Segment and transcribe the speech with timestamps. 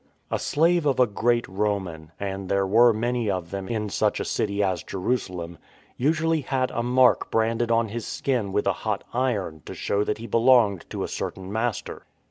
[0.31, 4.25] A slave of a great Roman (and there were many of them in such a
[4.25, 5.59] city as Jerusalem)
[5.95, 10.17] usually had a mark branded on his skin with a hot iron to show that
[10.17, 12.07] he belonged to a certain master.